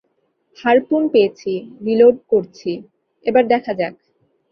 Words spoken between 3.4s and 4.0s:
দেখা যাক।